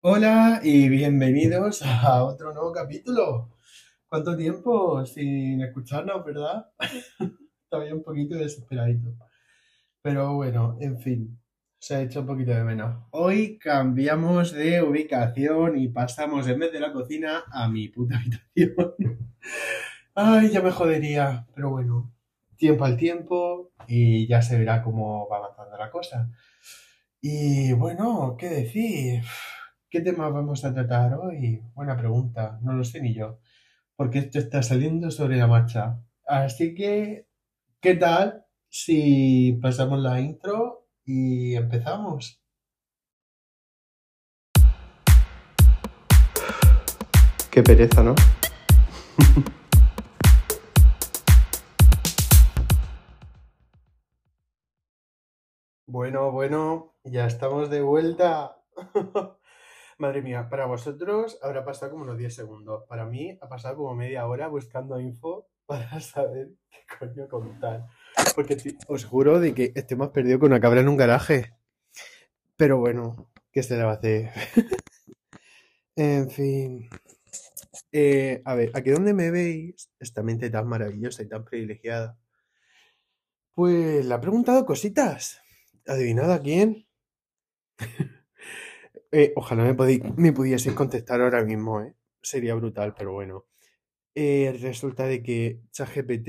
Hola 0.00 0.60
y 0.62 0.88
bienvenidos 0.88 1.82
a 1.82 2.22
otro 2.22 2.52
nuevo 2.54 2.70
capítulo. 2.70 3.50
¿Cuánto 4.06 4.36
tiempo 4.36 5.04
sin 5.04 5.60
escucharnos, 5.60 6.24
verdad? 6.24 6.66
Estaba 7.64 7.84
un 7.92 8.04
poquito 8.04 8.36
desesperadito. 8.36 9.10
Pero 10.00 10.34
bueno, 10.34 10.76
en 10.80 11.00
fin, 11.00 11.40
se 11.80 11.96
ha 11.96 12.02
hecho 12.02 12.20
un 12.20 12.26
poquito 12.26 12.52
de 12.52 12.62
menos. 12.62 13.06
Hoy 13.10 13.58
cambiamos 13.58 14.52
de 14.52 14.84
ubicación 14.84 15.76
y 15.76 15.88
pasamos 15.88 16.46
en 16.46 16.60
vez 16.60 16.72
de 16.72 16.78
la 16.78 16.92
cocina 16.92 17.42
a 17.50 17.68
mi 17.68 17.88
puta 17.88 18.18
habitación. 18.54 19.34
Ay, 20.14 20.50
ya 20.50 20.62
me 20.62 20.70
jodería, 20.70 21.44
pero 21.56 21.70
bueno, 21.70 22.14
tiempo 22.56 22.84
al 22.84 22.96
tiempo 22.96 23.72
y 23.88 24.28
ya 24.28 24.42
se 24.42 24.56
verá 24.56 24.80
cómo 24.80 25.28
va 25.28 25.38
avanzando 25.38 25.76
la 25.76 25.90
cosa. 25.90 26.30
Y 27.20 27.72
bueno, 27.72 28.36
¿qué 28.38 28.48
decir? 28.48 29.24
¿Qué 29.90 30.02
tema 30.02 30.28
vamos 30.28 30.66
a 30.66 30.74
tratar 30.74 31.14
hoy? 31.14 31.62
Buena 31.74 31.96
pregunta, 31.96 32.58
no 32.60 32.74
lo 32.74 32.84
sé 32.84 33.00
ni 33.00 33.14
yo, 33.14 33.38
porque 33.96 34.18
esto 34.18 34.38
está 34.38 34.62
saliendo 34.62 35.10
sobre 35.10 35.38
la 35.38 35.46
marcha. 35.46 35.98
Así 36.26 36.74
que, 36.74 37.26
¿qué 37.80 37.94
tal 37.94 38.44
si 38.68 39.58
pasamos 39.62 40.00
la 40.00 40.20
intro 40.20 40.88
y 41.06 41.54
empezamos? 41.54 42.42
Qué 47.50 47.62
pereza, 47.62 48.02
¿no? 48.02 48.14
Bueno, 55.90 56.30
bueno, 56.30 56.94
ya 57.02 57.26
estamos 57.26 57.70
de 57.70 57.80
vuelta. 57.80 58.58
Madre 59.98 60.22
mía, 60.22 60.48
para 60.48 60.66
vosotros 60.66 61.40
habrá 61.42 61.64
pasado 61.64 61.90
como 61.90 62.04
unos 62.04 62.18
10 62.18 62.32
segundos. 62.32 62.84
Para 62.88 63.04
mí 63.04 63.36
ha 63.40 63.48
pasado 63.48 63.78
como 63.78 63.96
media 63.96 64.28
hora 64.28 64.46
buscando 64.46 65.00
info 65.00 65.48
para 65.66 66.00
saber 66.00 66.50
qué 66.70 66.78
coño 66.98 67.28
contar. 67.28 67.86
Porque 68.36 68.56
os 68.86 69.04
juro 69.04 69.40
de 69.40 69.54
que 69.54 69.72
estoy 69.74 69.96
más 69.96 70.10
perdido 70.10 70.38
que 70.38 70.46
una 70.46 70.60
cabra 70.60 70.80
en 70.80 70.88
un 70.88 70.96
garaje. 70.96 71.52
Pero 72.56 72.78
bueno, 72.78 73.28
¿qué 73.50 73.64
se 73.64 73.76
le 73.76 73.82
va 73.82 73.92
a 73.92 73.94
hacer? 73.94 74.30
En 76.00 76.30
fin. 76.30 76.88
Eh, 77.90 78.40
a 78.44 78.54
ver, 78.54 78.70
aquí 78.74 78.90
donde 78.90 79.14
me 79.14 79.32
veis, 79.32 79.90
esta 79.98 80.22
mente 80.22 80.48
tan 80.48 80.68
maravillosa 80.68 81.24
y 81.24 81.28
tan 81.28 81.44
privilegiada, 81.44 82.16
pues 83.52 84.06
le 84.06 84.14
ha 84.14 84.20
preguntado 84.20 84.64
cositas. 84.64 85.40
¿Adivinad 85.88 86.32
a 86.32 86.40
quién? 86.40 86.86
Eh, 89.10 89.32
ojalá 89.36 89.64
me, 89.64 89.74
podí- 89.74 90.02
me 90.16 90.32
pudieseis 90.32 90.74
contestar 90.74 91.20
ahora 91.20 91.42
mismo, 91.44 91.80
¿eh? 91.82 91.94
Sería 92.22 92.54
brutal, 92.54 92.94
pero 92.96 93.12
bueno. 93.12 93.46
Eh, 94.14 94.56
resulta 94.60 95.06
de 95.06 95.22
que 95.22 95.62
ChatGPT 95.72 96.28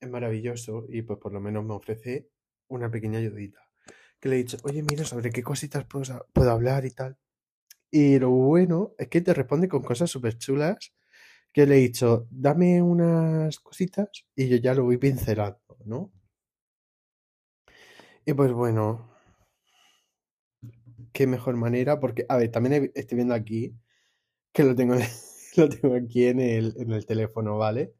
es 0.00 0.10
maravilloso 0.10 0.86
y 0.88 1.02
pues 1.02 1.18
por 1.20 1.32
lo 1.32 1.40
menos 1.40 1.64
me 1.64 1.74
ofrece 1.74 2.28
una 2.68 2.90
pequeña 2.90 3.18
ayudita. 3.20 3.60
Que 4.20 4.28
le 4.30 4.36
he 4.36 4.38
dicho, 4.40 4.58
oye, 4.64 4.82
mira, 4.82 5.04
¿sobre 5.04 5.30
qué 5.32 5.42
cositas 5.42 5.86
puedo, 5.86 6.28
puedo 6.32 6.50
hablar 6.52 6.86
y 6.86 6.92
tal? 6.92 7.18
Y 7.90 8.18
lo 8.20 8.30
bueno 8.30 8.94
es 8.98 9.08
que 9.08 9.20
te 9.22 9.34
responde 9.34 9.68
con 9.68 9.82
cosas 9.82 10.10
súper 10.10 10.38
chulas 10.38 10.94
que 11.52 11.66
le 11.66 11.76
he 11.78 11.80
dicho, 11.80 12.28
dame 12.30 12.82
unas 12.82 13.60
cositas 13.60 14.10
y 14.36 14.48
yo 14.48 14.58
ya 14.58 14.74
lo 14.74 14.84
voy 14.84 14.98
pincelando, 14.98 15.60
¿no? 15.86 16.12
Y 18.26 18.32
pues 18.34 18.52
bueno, 18.52 19.13
qué 21.14 21.28
mejor 21.28 21.56
manera, 21.56 22.00
porque, 22.00 22.26
a 22.28 22.38
ver, 22.38 22.50
también 22.52 22.92
estoy 22.96 23.16
viendo 23.16 23.34
aquí 23.34 23.74
que 24.52 24.64
lo 24.64 24.74
tengo, 24.76 24.94
lo 25.56 25.70
tengo 25.70 25.96
aquí 25.96 26.26
en 26.26 26.40
el, 26.40 26.74
en 26.78 26.92
el 26.92 27.06
teléfono, 27.06 27.58
¿vale? 27.58 27.94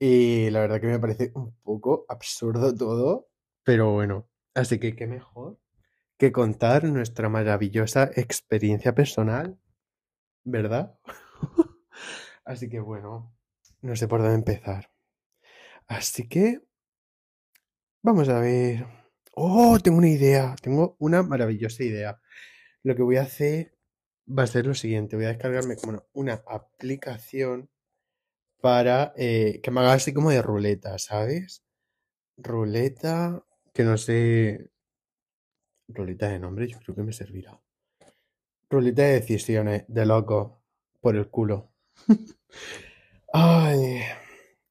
Y 0.00 0.50
la 0.50 0.60
verdad 0.60 0.80
que 0.80 0.86
me 0.88 0.98
parece 0.98 1.32
un 1.34 1.54
poco 1.62 2.06
absurdo 2.08 2.74
todo, 2.74 3.28
pero 3.64 3.92
bueno, 3.92 4.28
así 4.54 4.78
que 4.80 4.96
qué 4.96 5.06
mejor 5.06 5.58
que 6.18 6.32
contar 6.32 6.84
nuestra 6.84 7.28
maravillosa 7.28 8.10
experiencia 8.16 8.94
personal, 8.94 9.58
¿verdad? 10.44 10.98
Así 12.44 12.68
que 12.68 12.80
bueno, 12.80 13.34
no 13.82 13.96
sé 13.96 14.08
por 14.08 14.20
dónde 14.22 14.36
empezar. 14.36 14.90
Así 15.88 16.28
que 16.28 16.60
vamos 18.02 18.28
a 18.28 18.40
ver. 18.40 18.86
Oh, 19.34 19.78
tengo 19.82 19.98
una 19.98 20.08
idea, 20.08 20.54
tengo 20.62 20.96
una 20.98 21.22
maravillosa 21.22 21.82
idea. 21.84 22.19
Lo 22.82 22.94
que 22.96 23.02
voy 23.02 23.16
a 23.16 23.22
hacer 23.22 23.74
va 24.26 24.44
a 24.44 24.46
ser 24.46 24.66
lo 24.66 24.74
siguiente, 24.74 25.16
voy 25.16 25.26
a 25.26 25.28
descargarme 25.28 25.76
como 25.76 26.04
una 26.12 26.42
aplicación 26.46 27.68
para 28.60 29.12
eh, 29.16 29.60
que 29.62 29.70
me 29.70 29.80
haga 29.80 29.94
así 29.94 30.14
como 30.14 30.30
de 30.30 30.42
ruleta, 30.42 30.98
¿sabes? 30.98 31.64
Ruleta, 32.38 33.44
que 33.74 33.84
no 33.84 33.98
sé, 33.98 34.70
ruleta 35.88 36.28
de 36.28 36.38
nombre, 36.38 36.68
yo 36.68 36.78
creo 36.78 36.96
que 36.96 37.02
me 37.02 37.12
servirá. 37.12 37.60
Ruleta 38.70 39.02
de 39.02 39.20
decisiones, 39.20 39.84
de 39.88 40.06
loco, 40.06 40.62
por 41.00 41.16
el 41.16 41.28
culo. 41.28 41.72
Ay, 43.32 44.00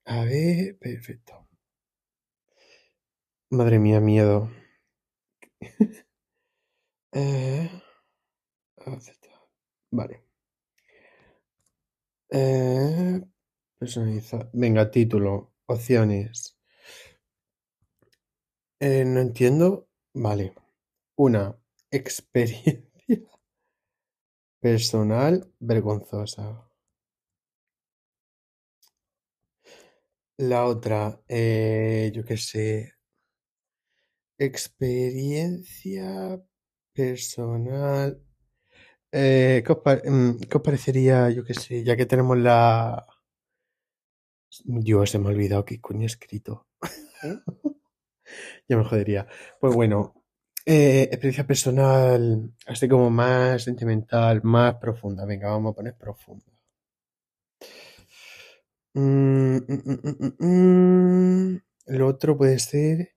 a 0.05 0.23
ver, 0.23 0.77
perfecto. 0.79 1.47
Madre 3.51 3.79
mía, 3.79 3.99
miedo. 3.99 4.49
Eh. 7.11 7.69
Vale. 9.91 10.23
Eh, 12.31 13.21
personalizar. 13.77 14.49
Venga, 14.53 14.89
título, 14.91 15.53
opciones. 15.67 16.57
Eh, 18.81 19.05
no 19.05 19.21
entiendo. 19.21 19.87
Vale. 20.13 20.53
Una 21.17 21.57
experiencia 21.91 22.85
personal 24.61 25.51
vergonzosa. 25.59 26.65
La 30.39 30.65
otra, 30.65 31.21
eh, 31.27 32.11
yo 32.15 32.25
qué 32.25 32.35
sé, 32.37 32.93
experiencia 34.39 36.41
personal. 36.93 38.19
Eh, 39.11 39.63
¿qué 39.65 39.71
os, 39.73 39.79
pa- 39.79 40.01
mm, 40.05 40.39
qué 40.49 40.57
os 40.57 40.63
parecería, 40.63 41.29
yo 41.29 41.43
qué 41.43 41.53
sé, 41.53 41.83
ya 41.83 41.95
que 41.97 42.05
tenemos 42.05 42.37
la... 42.37 43.05
Dios, 44.63 45.09
se 45.09 45.19
me 45.19 45.25
ha 45.27 45.31
olvidado 45.31 45.65
qué 45.65 45.81
coño 45.81 46.03
he 46.03 46.05
escrito. 46.05 46.67
Ya 48.67 48.77
me 48.77 48.83
jodería. 48.85 49.27
Pues 49.59 49.73
bueno, 49.75 50.13
eh, 50.65 51.03
experiencia 51.11 51.47
personal, 51.47 52.51
así 52.67 52.87
como 52.87 53.09
más 53.09 53.63
sentimental, 53.63 54.41
más 54.43 54.75
profunda. 54.75 55.25
Venga, 55.25 55.49
vamos 55.49 55.73
a 55.73 55.75
poner 55.75 55.95
profunda. 55.97 56.45
Mm, 58.93 59.57
mm, 59.67 59.81
mm, 59.85 59.99
mm, 60.03 60.33
mm, 60.39 60.45
mm. 61.53 61.61
Lo 61.87 62.07
otro 62.07 62.37
puede 62.37 62.59
ser, 62.59 63.13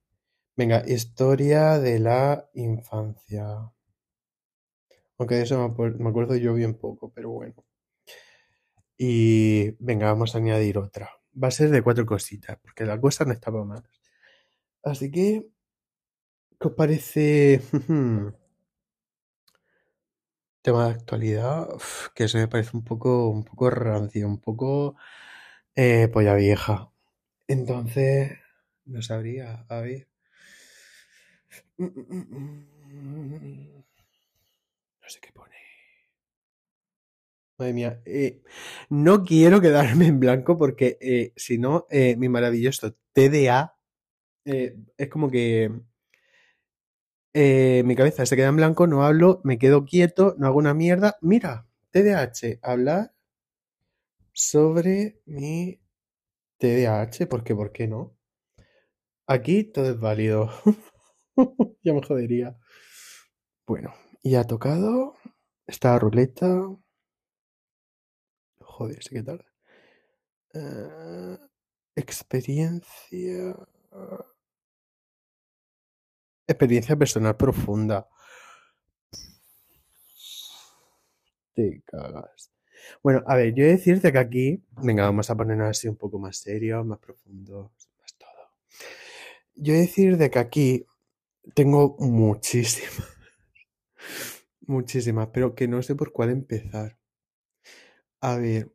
venga, 0.57 0.83
historia 0.87 1.79
de 1.79 1.99
la 1.99 2.49
infancia. 2.55 3.71
Aunque 5.17 5.35
de 5.35 5.41
eso 5.43 5.57
me, 5.57 5.65
acuer- 5.73 5.97
me 5.97 6.09
acuerdo 6.09 6.35
yo 6.35 6.53
bien 6.53 6.75
poco, 6.75 7.11
pero 7.13 7.31
bueno. 7.31 7.55
Y 8.97 9.71
venga, 9.83 10.07
vamos 10.07 10.33
a 10.33 10.39
añadir 10.39 10.77
otra. 10.79 11.11
Va 11.41 11.49
a 11.49 11.51
ser 11.51 11.69
de 11.69 11.83
cuatro 11.83 12.05
cositas, 12.07 12.57
porque 12.61 12.85
la 12.85 12.99
cosa 12.99 13.23
no 13.25 13.31
estaba 13.33 13.63
mal. 13.65 13.83
Así 14.83 15.11
que, 15.11 15.47
¿qué 16.59 16.67
os 16.67 16.73
parece? 16.75 17.61
Tema 20.63 20.85
de 20.87 20.91
actualidad, 20.93 21.67
que 22.15 22.23
eso 22.25 22.37
me 22.37 22.47
parece 22.47 22.75
un 22.75 22.83
poco, 22.83 23.27
un 23.29 23.43
poco 23.43 23.69
rancio, 23.69 24.27
un 24.27 24.39
poco 24.39 24.95
eh, 25.75 26.09
polla 26.13 26.35
vieja. 26.35 26.91
Entonces, 27.47 28.33
no 28.85 29.01
sabría, 29.03 29.65
a 29.69 29.81
ver. 29.81 30.07
Mm, 31.79 31.85
mm, 31.85 32.25
mm, 32.31 33.35
mm. 33.35 33.83
No 35.01 35.02
sé 35.13 35.31
pone. 35.33 35.55
Madre 37.57 37.73
mía, 37.73 38.01
eh, 38.05 38.41
no 38.89 39.23
quiero 39.23 39.61
quedarme 39.61 40.07
en 40.07 40.19
blanco 40.19 40.57
porque 40.57 40.97
eh, 41.01 41.33
si 41.35 41.57
no, 41.57 41.85
eh, 41.91 42.15
mi 42.17 42.29
maravilloso 42.29 42.95
TDA 43.13 43.75
es 44.45 45.09
como 45.09 45.29
que 45.31 45.71
mi 47.33 47.95
cabeza 47.95 48.25
se 48.25 48.35
queda 48.35 48.49
en 48.49 48.57
blanco, 48.57 48.87
no 48.87 49.03
hablo, 49.03 49.41
me 49.43 49.57
quedo 49.57 49.85
quieto, 49.85 50.35
no 50.37 50.47
hago 50.47 50.57
una 50.57 50.73
mierda. 50.73 51.17
Mira, 51.21 51.67
TDAH, 51.91 52.59
hablar 52.61 53.13
sobre 54.33 55.21
mi 55.25 55.79
TDAH, 56.59 57.27
porque 57.29 57.55
¿por 57.55 57.71
qué 57.71 57.87
no? 57.87 58.15
Aquí 59.27 59.63
todo 59.65 59.89
es 59.91 59.99
válido. 59.99 60.49
ya 61.83 61.93
me 61.93 62.01
jodería. 62.01 62.57
Bueno, 63.65 63.93
y 64.23 64.35
ha 64.35 64.45
tocado. 64.45 65.15
esta 65.67 65.99
ruleta. 65.99 66.47
Joder, 68.59 69.03
sí 69.03 69.15
que 69.15 69.23
tarda. 69.23 69.45
Eh, 70.53 71.37
experiencia. 71.95 73.55
Experiencia 76.47 76.95
personal 76.95 77.35
profunda. 77.37 78.07
Te 81.53 81.83
cagas. 81.85 82.51
Bueno, 83.01 83.23
a 83.27 83.35
ver, 83.35 83.53
yo 83.53 83.63
he 83.63 83.67
de 83.67 83.73
decirte 83.73 84.11
que 84.11 84.17
aquí, 84.17 84.63
venga, 84.81 85.03
vamos 85.03 85.29
a 85.29 85.35
ponernos 85.35 85.69
así 85.69 85.87
un 85.87 85.95
poco 85.95 86.19
más 86.19 86.37
serios, 86.37 86.85
más 86.85 86.99
profundos, 86.99 87.71
más 87.99 88.13
todo. 88.17 88.29
Yo 89.55 89.73
he 89.73 89.77
de 89.77 89.81
decir 89.83 90.17
de 90.17 90.29
que 90.29 90.39
aquí 90.39 90.85
tengo 91.53 91.95
muchísimas, 91.99 93.12
muchísimas, 94.67 95.29
pero 95.33 95.55
que 95.55 95.67
no 95.67 95.81
sé 95.81 95.95
por 95.95 96.11
cuál 96.11 96.29
empezar. 96.31 96.97
A 98.21 98.37
ver, 98.37 98.71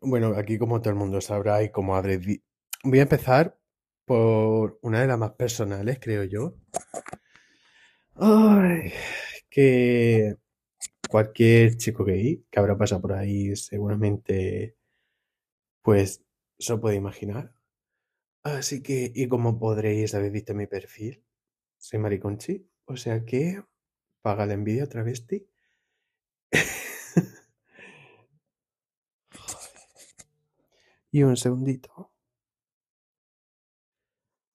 bueno, 0.00 0.34
aquí 0.36 0.58
como 0.58 0.80
todo 0.80 0.90
el 0.90 0.98
mundo 0.98 1.20
sabrá 1.20 1.62
y 1.62 1.70
como 1.70 1.96
habré 1.96 2.20
Voy 2.84 2.98
a 2.98 3.02
empezar 3.02 3.58
por 4.04 4.78
una 4.82 5.00
de 5.00 5.06
las 5.06 5.18
más 5.18 5.32
personales, 5.32 5.98
creo 6.00 6.24
yo. 6.24 6.56
Ay, 8.16 8.92
que 9.50 10.36
cualquier 11.08 11.76
chico 11.76 12.04
gay 12.04 12.44
que 12.50 12.60
habrá 12.60 12.76
pasado 12.78 13.02
por 13.02 13.12
ahí 13.14 13.56
seguramente, 13.56 14.76
pues, 15.82 16.24
se 16.58 16.76
puede 16.78 16.96
imaginar. 16.96 17.54
Así 18.44 18.82
que, 18.82 19.12
y 19.14 19.28
como 19.28 19.58
podréis 19.58 20.14
haber 20.14 20.32
visto 20.32 20.54
mi 20.54 20.66
perfil, 20.66 21.24
soy 21.78 22.00
mariconchi, 22.00 22.66
o 22.92 22.96
sea 22.96 23.24
que 23.24 23.62
paga 24.22 24.46
la 24.46 24.54
envidia 24.54 24.88
travesti. 24.88 25.46
y 31.10 31.22
un 31.22 31.36
segundito. 31.36 32.10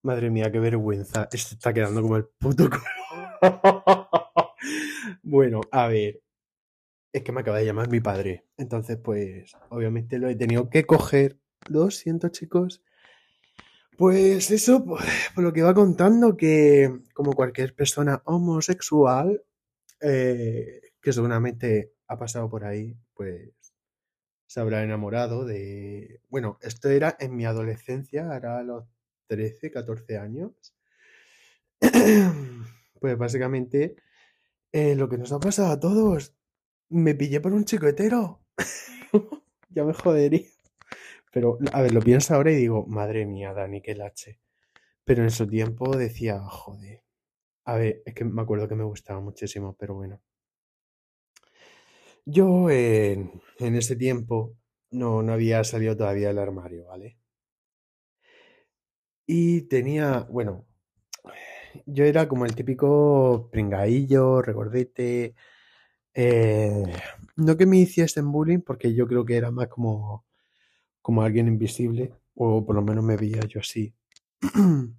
Madre 0.03 0.29
mía, 0.29 0.51
qué 0.51 0.59
vergüenza. 0.59 1.27
Esto 1.31 1.55
está 1.55 1.73
quedando 1.73 2.01
como 2.01 2.17
el 2.17 2.25
puto 2.25 2.69
bueno, 5.23 5.61
a 5.71 5.87
ver. 5.87 6.21
Es 7.13 7.23
que 7.23 7.31
me 7.31 7.41
acaba 7.41 7.57
de 7.57 7.65
llamar 7.65 7.89
mi 7.89 7.99
padre. 7.99 8.45
Entonces, 8.57 8.97
pues, 8.97 9.53
obviamente 9.69 10.19
lo 10.19 10.29
he 10.29 10.35
tenido 10.35 10.69
que 10.69 10.85
coger. 10.85 11.39
Lo 11.67 11.89
siento, 11.91 12.29
chicos. 12.29 12.83
Pues 13.97 14.51
eso, 14.51 14.85
por 15.35 15.43
lo 15.43 15.51
que 15.51 15.63
va 15.63 15.73
contando, 15.73 16.37
que 16.37 17.01
como 17.13 17.33
cualquier 17.33 17.73
persona 17.75 18.21
homosexual, 18.25 19.43
eh, 20.01 20.81
que 21.01 21.13
seguramente 21.13 21.93
ha 22.07 22.17
pasado 22.17 22.49
por 22.49 22.63
ahí, 22.63 22.95
pues 23.15 23.51
se 24.45 24.59
habrá 24.59 24.83
enamorado 24.83 25.45
de... 25.45 26.21
Bueno, 26.29 26.59
esto 26.61 26.89
era 26.89 27.17
en 27.19 27.35
mi 27.35 27.45
adolescencia, 27.45 28.31
ahora 28.31 28.59
a 28.59 28.63
los 28.63 28.85
13, 29.27 29.71
14 29.71 30.17
años. 30.17 30.51
pues 33.01 33.17
básicamente, 33.17 33.95
eh, 34.71 34.95
lo 34.95 35.09
que 35.09 35.17
nos 35.17 35.31
ha 35.31 35.39
pasado 35.39 35.71
a 35.71 35.79
todos, 35.79 36.35
me 36.89 37.15
pillé 37.15 37.41
por 37.41 37.53
un 37.53 37.65
chico 37.65 37.87
hetero. 37.87 38.41
ya 39.69 39.83
me 39.83 39.93
jodería. 39.93 40.56
Pero, 41.37 41.59
a 41.71 41.83
ver, 41.83 41.93
lo 41.93 42.01
pienso 42.01 42.33
ahora 42.33 42.51
y 42.51 42.55
digo, 42.55 42.87
madre 42.87 43.23
mía, 43.27 43.53
Dani, 43.53 43.79
qué 43.79 43.93
lache. 43.93 44.39
Pero 45.05 45.21
en 45.21 45.29
su 45.29 45.45
tiempo 45.47 45.95
decía, 45.95 46.39
joder. 46.41 47.03
A 47.65 47.75
ver, 47.75 48.01
es 48.07 48.15
que 48.15 48.25
me 48.25 48.41
acuerdo 48.41 48.67
que 48.67 48.73
me 48.75 48.83
gustaba 48.83 49.19
muchísimo, 49.21 49.75
pero 49.77 49.93
bueno. 49.93 50.19
Yo 52.25 52.71
en, 52.71 53.31
ese 53.59 53.95
tiempo 53.95 54.55
no, 54.89 55.21
no 55.21 55.33
había 55.33 55.63
salido 55.63 55.95
todavía 55.95 56.29
del 56.29 56.39
armario, 56.39 56.87
¿vale? 56.87 57.19
Y 59.27 59.61
tenía, 59.67 60.21
bueno, 60.31 60.65
yo 61.85 62.03
era 62.03 62.27
como 62.27 62.45
el 62.45 62.55
típico 62.55 63.49
pringaillo, 63.51 64.41
regordete. 64.41 65.35
eh, 66.15 66.83
no 67.37 67.57
que 67.57 67.65
me 67.67 67.77
hiciesen 67.77 68.31
bullying, 68.31 68.61
porque 68.61 68.95
yo 68.95 69.07
creo 69.07 69.25
que 69.25 69.37
era 69.37 69.51
más 69.51 69.67
como, 69.67 70.26
como 71.07 71.21
alguien 71.23 71.47
invisible, 71.47 72.11
o 72.35 72.65
por 72.65 72.75
lo 72.75 72.81
menos 72.81 73.03
me 73.05 73.15
veía 73.17 73.39
yo 73.47 73.61
así. 73.61 73.95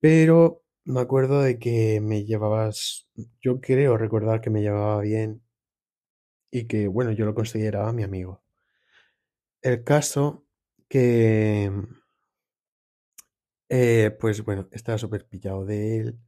Pero 0.00 0.62
me 0.84 1.00
acuerdo 1.00 1.42
de 1.42 1.58
que 1.58 2.00
me 2.00 2.24
llevabas, 2.24 3.08
yo 3.42 3.60
creo 3.60 3.96
recordar 3.98 4.40
que 4.40 4.50
me 4.50 4.62
llevaba 4.62 5.00
bien 5.00 5.42
y 6.50 6.66
que, 6.66 6.88
bueno, 6.88 7.12
yo 7.12 7.26
lo 7.26 7.34
consideraba 7.34 7.92
mi 7.92 8.02
amigo. 8.02 8.42
El 9.62 9.82
caso 9.82 10.44
que, 10.88 11.68
eh, 13.68 14.16
pues 14.20 14.44
bueno, 14.44 14.68
estaba 14.72 14.98
súper 14.98 15.26
pillado 15.28 15.64
de 15.64 15.98
él, 16.00 16.18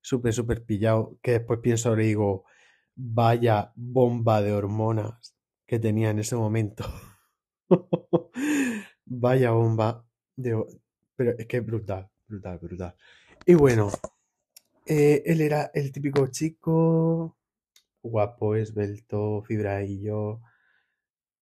súper, 0.00 0.32
súper 0.34 0.64
pillado, 0.64 1.18
que 1.22 1.32
después 1.32 1.60
pienso 1.60 1.94
y 1.98 2.04
digo, 2.06 2.44
vaya 2.94 3.72
bomba 3.76 4.42
de 4.42 4.52
hormonas 4.52 5.34
que 5.66 5.78
tenía 5.78 6.10
en 6.10 6.18
ese 6.20 6.36
momento. 6.36 6.84
Vaya 9.04 9.50
bomba 9.50 10.04
de... 10.36 10.64
Pero 11.16 11.32
es 11.38 11.46
que 11.46 11.58
es 11.58 11.66
brutal, 11.66 12.08
brutal, 12.26 12.58
brutal. 12.58 12.94
Y 13.46 13.54
bueno, 13.54 13.90
eh, 14.86 15.22
él 15.26 15.40
era 15.40 15.70
el 15.74 15.92
típico 15.92 16.26
chico 16.28 17.36
guapo, 18.02 18.56
esbelto, 18.56 19.42
fibraillo, 19.42 20.40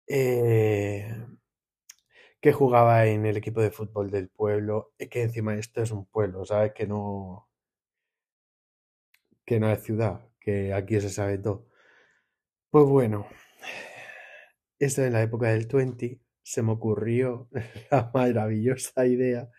eh, 0.07 1.15
que 2.41 2.53
jugaba 2.53 3.05
en 3.05 3.25
el 3.25 3.37
equipo 3.37 3.61
de 3.61 3.71
fútbol 3.71 4.11
del 4.11 4.29
pueblo. 4.29 4.93
Que 4.97 5.23
encima 5.23 5.55
esto 5.55 5.81
es 5.81 5.91
un 5.91 6.05
pueblo, 6.05 6.45
¿sabes? 6.45 6.73
Que 6.73 6.87
no, 6.87 7.49
que 9.45 9.59
no 9.59 9.71
es 9.71 9.83
ciudad, 9.83 10.21
que 10.39 10.73
aquí 10.73 10.99
se 11.01 11.09
sabe 11.09 11.37
todo. 11.37 11.67
Pues 12.71 12.85
bueno, 12.85 13.27
eso 14.79 15.03
en 15.03 15.13
la 15.13 15.21
época 15.21 15.49
del 15.49 15.67
20 15.67 16.19
se 16.49 16.63
me 16.63 16.71
ocurrió 16.71 17.47
la 17.91 18.09
maravillosa 18.11 19.05
idea 19.05 19.49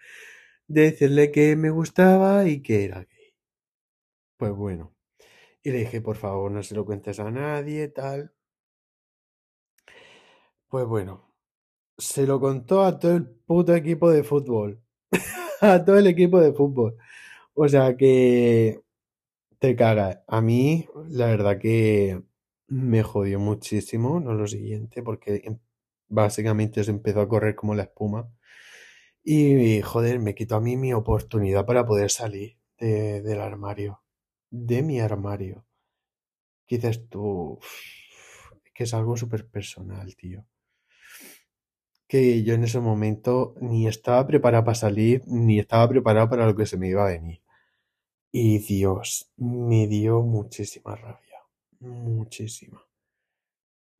de 0.66 0.82
decirle 0.90 1.30
que 1.30 1.54
me 1.54 1.70
gustaba 1.70 2.48
y 2.48 2.62
que 2.62 2.84
era 2.84 3.00
gay. 3.04 3.34
Pues 4.36 4.52
bueno, 4.52 4.92
y 5.62 5.70
le 5.70 5.80
dije, 5.80 6.00
por 6.00 6.16
favor, 6.16 6.50
no 6.52 6.62
se 6.64 6.74
lo 6.74 6.84
cuentes 6.84 7.20
a 7.20 7.30
nadie, 7.30 7.88
tal. 7.88 8.32
Pues 10.68 10.86
bueno, 10.86 11.32
se 11.98 12.26
lo 12.26 12.40
contó 12.40 12.84
a 12.84 12.98
todo 12.98 13.16
el 13.16 13.26
puto 13.26 13.74
equipo 13.74 14.10
de 14.10 14.24
fútbol. 14.24 14.82
A 15.62 15.84
todo 15.84 15.98
el 15.98 16.06
equipo 16.08 16.40
de 16.40 16.52
fútbol. 16.54 16.96
O 17.54 17.68
sea 17.68 17.96
que 17.96 18.82
te 19.60 19.76
cagas. 19.76 20.20
A 20.28 20.40
mí, 20.40 20.88
la 21.08 21.26
verdad 21.26 21.58
que 21.58 22.22
me 22.68 23.02
jodió 23.02 23.40
muchísimo, 23.40 24.20
no 24.20 24.34
lo 24.34 24.46
siguiente, 24.46 25.02
porque 25.02 25.60
básicamente 26.10 26.84
se 26.84 26.92
empezó 26.92 27.22
a 27.22 27.28
correr 27.28 27.56
como 27.56 27.74
la 27.76 27.84
espuma. 27.84 28.28
Y 29.24 29.82
joder, 29.82 30.18
me 30.20 30.34
quitó 30.34 30.56
a 30.56 30.60
mí 30.60 30.76
mi 30.76 30.92
oportunidad 30.94 31.66
para 31.66 31.86
poder 31.86 32.10
salir 32.10 32.58
de- 32.78 33.22
del 33.22 33.40
armario. 33.40 34.02
De 34.50 34.82
mi 34.82 35.00
armario. 35.00 35.64
¿Qué 36.66 36.76
dices 36.78 37.08
tú? 37.10 37.58
Que 38.74 38.82
es 38.84 38.94
algo 38.94 39.16
súper 39.16 39.46
personal, 39.46 40.16
tío. 40.16 40.44
Que 42.08 42.42
yo 42.44 42.52
en 42.54 42.64
ese 42.64 42.78
momento 42.78 43.54
ni 43.58 43.86
estaba 43.88 44.26
preparado 44.26 44.64
para 44.66 44.74
salir, 44.74 45.22
ni 45.26 45.58
estaba 45.58 45.88
preparado 45.88 46.28
para 46.28 46.44
lo 46.46 46.54
que 46.54 46.66
se 46.66 46.76
me 46.76 46.88
iba 46.88 47.04
a 47.06 47.12
venir. 47.12 47.40
Y 48.32 48.58
Dios, 48.60 49.30
me 49.38 49.88
dio 49.88 50.22
muchísima 50.22 50.96
rabia. 50.96 51.40
Muchísima. 51.80 52.82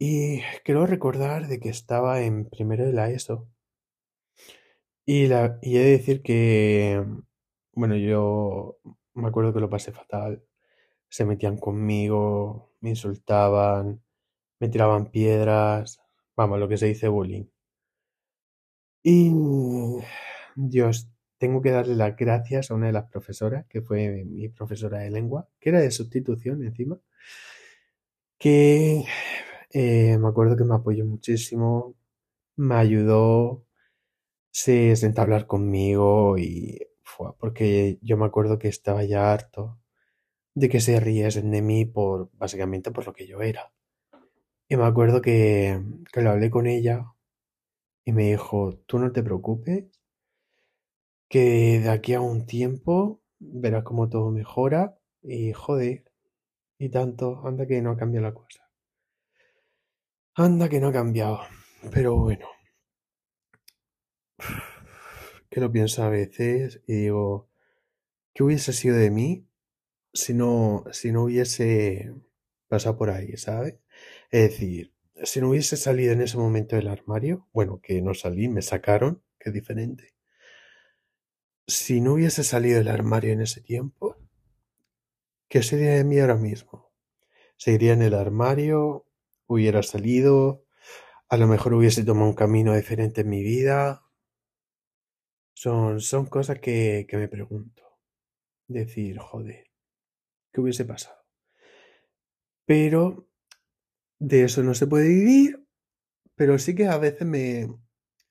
Y 0.02 0.40
quiero 0.64 0.87
recordar 0.87 1.47
de 1.47 1.61
que 1.61 1.69
estaba 1.69 2.23
en 2.23 2.49
primero 2.49 2.87
de 2.87 2.95
la 2.95 3.11
ESO. 3.11 3.47
Y, 5.04 5.26
la, 5.26 5.59
y 5.61 5.76
he 5.76 5.80
de 5.80 5.90
decir 5.90 6.23
que, 6.23 7.04
bueno, 7.75 7.97
yo 7.97 8.78
me 9.12 9.28
acuerdo 9.28 9.52
que 9.52 9.61
lo 9.61 9.69
pasé 9.69 9.92
fatal. 9.92 10.42
Se 11.11 11.26
metían 11.26 11.59
conmigo, 11.59 12.73
me 12.80 12.90
insultaban, 12.90 14.02
me 14.59 14.71
tiraban 14.71 15.11
piedras, 15.11 16.00
vamos, 16.35 16.59
lo 16.59 16.69
que 16.69 16.78
se 16.78 16.87
dice 16.87 17.09
bullying. 17.09 17.45
Y 19.02 19.33
Dios, 20.57 21.11
tengo 21.37 21.61
que 21.61 21.73
darle 21.73 21.95
las 21.95 22.16
gracias 22.16 22.71
a 22.71 22.75
una 22.75 22.87
de 22.87 22.95
las 22.95 23.11
profesoras, 23.11 23.66
que 23.66 23.83
fue 23.83 24.25
mi 24.25 24.49
profesora 24.49 25.00
de 25.00 25.11
lengua, 25.11 25.47
que 25.61 25.69
era 25.71 25.80
de 25.80 25.90
sustitución 25.90 26.62
encima, 26.64 26.99
que 28.38 29.04
eh, 29.71 30.19
me 30.19 30.29
acuerdo 30.29 30.57
que 30.57 30.65
me 30.65 30.75
apoyó 30.75 31.05
muchísimo, 31.07 31.95
me 32.57 32.77
ayudó, 32.77 33.65
se 34.53 34.97
sentó 34.97 35.23
a 35.23 35.25
hablar 35.25 35.47
conmigo 35.47 36.39
y 36.39 36.81
fue 37.05 37.35
porque 37.39 37.99
yo 38.03 38.17
me 38.17 38.27
acuerdo 38.27 38.59
que 38.59 38.69
estaba 38.69 39.05
ya 39.05 39.33
harto 39.33 39.79
de 40.55 40.69
que 40.71 40.81
se 40.81 41.00
riesen 41.00 41.50
de 41.53 41.62
mí 41.62 41.85
por, 41.87 42.31
básicamente 42.35 42.91
por 42.93 43.07
lo 43.07 43.12
que 43.15 43.27
yo 43.27 43.43
era. 43.43 43.73
Y 44.69 44.77
me 44.77 44.85
acuerdo 44.85 45.21
que, 45.21 45.83
que 46.12 46.23
lo 46.23 46.31
hablé 46.31 46.50
con 46.50 46.67
ella 46.67 47.07
y 48.05 48.12
me 48.12 48.31
dijo, 48.31 48.75
tú 48.87 48.99
no 48.99 49.12
te 49.12 49.23
preocupes, 49.23 49.87
que 51.31 51.81
de 51.81 51.89
aquí 51.89 52.12
a 52.15 52.21
un 52.21 52.45
tiempo 52.45 53.23
verás 53.39 53.85
cómo 53.85 54.11
todo 54.11 54.31
mejora 54.31 54.99
y 55.23 55.53
joder, 55.55 56.05
y 56.79 56.91
tanto, 56.91 57.47
anda 57.47 57.67
que 57.67 57.83
no 57.83 57.97
cambia 57.97 58.21
la 58.21 58.35
cosa. 58.35 58.70
Anda 60.34 60.68
que 60.68 60.80
no 60.80 60.88
ha 60.88 60.92
cambiado, 60.92 61.40
pero 61.92 62.16
bueno. 62.16 62.46
Que 65.50 65.60
lo 65.60 65.72
pienso 65.72 66.04
a 66.04 66.08
veces 66.08 66.80
y 66.87 66.94
digo, 66.94 67.49
¿qué 68.32 68.44
hubiese 68.44 68.72
sido 68.72 68.96
de 68.96 69.10
mí 69.10 69.49
si 70.12 70.34
no, 70.34 70.84
si 70.92 71.10
no 71.10 71.25
hubiese 71.25 72.14
pasado 72.68 72.96
por 72.96 73.10
ahí, 73.10 73.37
¿sabes? 73.37 73.75
Es 74.30 74.50
decir, 74.50 74.94
si 75.25 75.40
no 75.40 75.50
hubiese 75.50 75.76
salido 75.76 76.12
en 76.12 76.22
ese 76.22 76.38
momento 76.38 76.76
del 76.76 76.88
armario, 76.88 77.49
bueno, 77.52 77.80
que 77.82 78.00
no 78.00 78.14
salí, 78.14 78.49
me 78.49 78.62
sacaron, 78.62 79.22
que 79.38 79.50
es 79.50 79.54
diferente. 79.54 80.14
Si 81.66 82.00
no 82.00 82.14
hubiese 82.14 82.44
salido 82.44 82.78
del 82.78 82.88
armario 82.88 83.32
en 83.32 83.40
ese 83.42 83.60
tiempo, 83.60 84.16
¿qué 85.49 85.62
sería 85.62 85.94
de 85.94 86.04
mí 86.04 86.18
ahora 86.20 86.37
mismo? 86.37 86.92
Seguiría 87.56 87.92
en 87.92 88.02
el 88.02 88.14
armario, 88.14 89.10
hubiera 89.50 89.83
salido, 89.83 90.64
a 91.28 91.37
lo 91.37 91.47
mejor 91.49 91.75
hubiese 91.75 92.04
tomado 92.04 92.28
un 92.28 92.35
camino 92.35 92.75
diferente 92.75 93.23
en 93.23 93.30
mi 93.30 93.42
vida. 93.42 94.02
Son, 95.54 96.00
son 96.00 96.26
cosas 96.26 96.61
que, 96.61 97.07
que 97.09 97.16
me 97.16 97.28
pregunto. 97.28 97.83
Decir, 98.69 99.19
joder, 99.19 99.66
¿qué 100.52 100.61
hubiese 100.61 100.85
pasado? 100.85 101.25
Pero 102.64 103.28
de 104.21 104.45
eso 104.45 104.62
no 104.62 104.75
se 104.75 104.87
puede 104.87 105.09
vivir, 105.09 105.66
pero 106.37 106.59
sí 106.59 106.75
que 106.75 106.87
a 106.87 106.99
veces 106.99 107.26
me... 107.26 107.69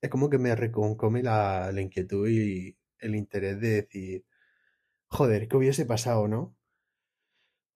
Es 0.02 0.10
como 0.10 0.30
que 0.30 0.38
me 0.38 0.56
reconcome 0.56 1.22
la, 1.22 1.72
la 1.74 1.82
inquietud 1.82 2.28
y 2.30 2.78
el 3.00 3.16
interés 3.16 3.60
de 3.60 3.82
decir, 3.82 4.26
joder, 5.10 5.50
¿qué 5.50 5.58
hubiese 5.58 5.86
pasado, 5.86 6.28
no? 6.30 6.56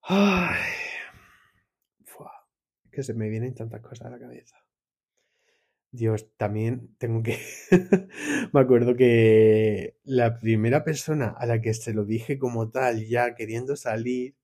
Ay, 0.02 0.62
que 2.94 3.04
se 3.04 3.14
me 3.14 3.30
vienen 3.30 3.56
tantas 3.56 3.82
cosas 3.82 4.08
a 4.08 4.12
la 4.12 4.20
cabeza. 4.20 4.58
Dios, 5.92 6.28
también 6.38 6.96
tengo 6.98 7.22
que... 7.22 7.38
me 8.54 8.60
acuerdo 8.60 8.96
que 8.96 9.98
la 10.04 10.40
primera 10.40 10.84
persona 10.84 11.30
a 11.30 11.46
la 11.46 11.62
que 11.62 11.74
se 11.74 11.94
lo 11.94 12.04
dije 12.06 12.40
como 12.40 12.72
tal, 12.72 13.06
ya 13.08 13.36
queriendo 13.36 13.76
salir, 13.76 14.36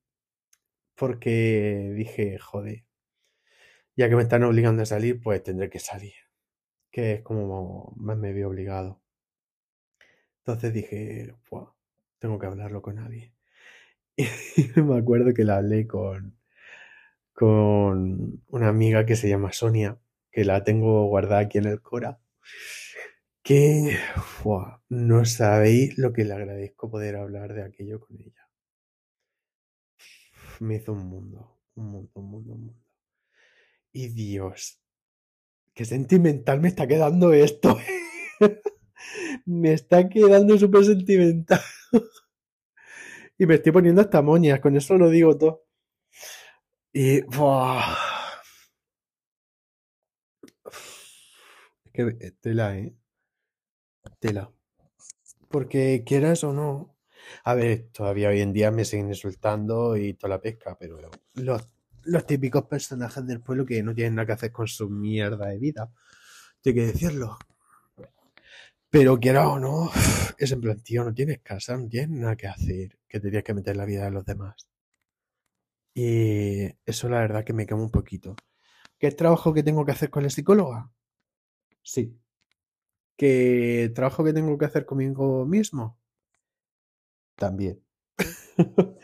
porque 0.96 1.92
dije, 1.96 2.38
joder, 2.38 2.86
ya 3.96 4.10
que 4.10 4.16
me 4.16 4.24
están 4.24 4.44
obligando 4.44 4.84
a 4.84 4.86
salir, 4.86 5.22
pues 5.22 5.44
tendré 5.44 5.70
que 5.70 5.80
salir. 5.80 6.14
Que 6.92 7.14
es 7.14 7.22
como 7.22 7.94
más 7.98 8.18
me 8.18 8.34
veo 8.34 8.50
obligado. 8.50 9.02
Entonces 10.40 10.74
dije, 10.74 11.34
tengo 12.20 12.40
que 12.40 12.46
hablarlo 12.48 12.82
con 12.82 13.00
alguien. 13.00 13.34
Y 14.78 14.82
me 14.82 14.98
acuerdo 14.98 15.34
que 15.34 15.44
la 15.46 15.58
hablé 15.58 15.88
con, 15.88 16.39
con 17.40 18.44
una 18.48 18.68
amiga 18.68 19.06
que 19.06 19.16
se 19.16 19.30
llama 19.30 19.54
Sonia, 19.54 19.98
que 20.30 20.44
la 20.44 20.66
tengo 20.66 21.06
guardada 21.06 21.40
aquí 21.40 21.58
en 21.58 21.68
el 21.68 21.82
Cora. 21.82 22.20
Que 23.42 23.98
no 24.90 25.24
sabéis 25.24 25.98
lo 25.98 26.12
que 26.12 26.26
le 26.26 26.34
agradezco 26.34 26.92
poder 26.92 27.16
hablar 27.16 27.54
de 27.54 27.64
aquello 27.64 28.02
con 28.02 28.20
ella. 28.20 28.50
Me 30.60 30.76
hizo 30.76 30.92
un 30.92 31.08
mundo, 31.08 31.62
un 31.76 31.86
mundo, 31.86 32.12
un 32.16 32.26
mundo, 32.30 32.54
un 32.56 32.66
mundo. 32.66 32.84
Y 33.94 34.10
Dios, 34.10 34.82
qué 35.74 35.86
sentimental 35.86 36.60
me 36.60 36.68
está 36.68 36.88
quedando 36.88 37.32
esto. 37.32 37.78
me 39.46 39.72
está 39.72 40.10
quedando 40.10 40.58
súper 40.58 40.84
sentimental. 40.84 41.62
y 43.38 43.46
me 43.46 43.56
estoy 43.56 43.72
poniendo 43.72 44.02
hasta 44.02 44.22
moñas, 44.22 44.60
con 44.60 44.76
eso 44.76 44.98
lo 44.98 45.10
digo 45.10 45.38
todo. 45.38 45.69
Y. 46.94 47.22
buah. 47.22 47.96
Es 51.86 51.92
que 51.94 52.02
eh, 52.02 52.32
tela, 52.42 52.78
¿eh? 52.78 52.96
Tela. 54.20 54.52
Porque 55.50 56.04
quieras 56.06 56.44
o 56.44 56.54
no. 56.54 56.96
A 57.44 57.54
ver, 57.54 57.90
todavía 57.92 58.30
hoy 58.30 58.42
en 58.42 58.54
día 58.54 58.72
me 58.72 58.86
siguen 58.86 59.10
insultando 59.10 59.98
y 59.98 60.14
toda 60.14 60.30
la 60.36 60.42
pesca, 60.42 60.78
pero 60.80 61.00
los, 61.36 61.70
los 62.04 62.26
típicos 62.26 62.66
personajes 62.66 63.26
del 63.28 63.42
pueblo 63.42 63.66
que 63.66 63.84
no 63.84 63.94
tienen 63.94 64.16
nada 64.16 64.26
que 64.28 64.34
hacer 64.34 64.52
con 64.52 64.68
su 64.68 64.90
mierda 64.90 65.48
de 65.48 65.60
vida. 65.60 65.92
Hay 66.66 66.74
que 66.74 66.88
decirlo. 66.88 67.38
Pero 68.90 69.20
quiera 69.20 69.48
o 69.50 69.60
no, 69.60 69.92
es 70.38 70.52
en 70.52 70.62
plan, 70.62 70.82
tío, 70.82 71.04
no 71.04 71.14
tienes 71.14 71.40
casa, 71.42 71.78
no 71.78 71.88
tienes 71.88 72.10
nada 72.10 72.36
que 72.36 72.48
hacer, 72.48 72.98
que 73.08 73.20
te 73.20 73.44
que 73.44 73.54
meter 73.54 73.78
la 73.78 73.86
vida 73.86 74.06
de 74.06 74.12
los 74.12 74.26
demás. 74.26 74.68
Y 76.02 76.72
eso 76.86 77.10
la 77.10 77.20
verdad 77.20 77.44
que 77.44 77.52
me 77.52 77.66
quema 77.68 77.82
un 77.82 77.92
poquito. 77.92 78.38
¿Qué 78.98 79.12
trabajo 79.12 79.54
que 79.54 79.64
tengo 79.64 79.86
que 79.86 79.92
hacer 79.92 80.10
con 80.10 80.24
la 80.24 80.30
psicóloga? 80.30 80.90
Sí. 81.84 82.18
¿Qué 83.18 83.92
trabajo 83.94 84.24
que 84.24 84.32
tengo 84.32 84.58
que 84.58 84.64
hacer 84.64 84.86
conmigo 84.86 85.46
mismo? 85.46 86.00
También. 87.36 87.84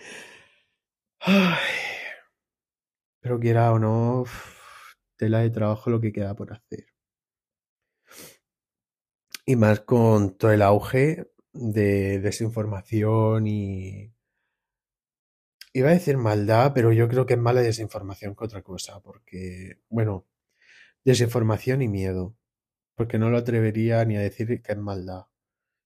Pero 3.19 3.39
quiera 3.41 3.73
o 3.73 3.79
no, 3.79 4.23
tela 5.17 5.39
de 5.39 5.49
trabajo 5.49 5.89
lo 5.89 5.99
que 5.99 6.13
queda 6.13 6.33
por 6.33 6.53
hacer. 6.53 6.85
Y 9.45 9.57
más 9.57 9.81
con 9.81 10.37
todo 10.37 10.51
el 10.51 10.61
auge 10.61 11.29
de 11.51 12.19
desinformación 12.19 13.47
y... 13.47 14.14
Iba 15.79 15.89
a 15.89 15.93
decir 15.93 16.17
maldad, 16.17 16.71
pero 16.73 16.93
yo 16.93 17.09
creo 17.09 17.25
que 17.25 17.33
es 17.33 17.39
mala 17.39 17.61
desinformación 17.61 18.33
que 18.33 18.45
otra 18.45 18.61
cosa, 18.61 19.01
porque, 19.01 19.79
bueno, 19.89 20.25
desinformación 21.05 21.81
y 21.81 21.89
miedo, 21.89 22.35
porque 22.95 23.19
no 23.19 23.29
lo 23.29 23.37
atrevería 23.37 24.05
ni 24.05 24.17
a 24.17 24.21
decir 24.21 24.61
que 24.61 24.71
es 24.73 24.77
maldad. 24.77 25.25